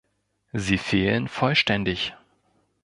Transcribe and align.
Sie 0.53 0.79
fehlen 0.79 1.27
vollständig. 1.27 2.15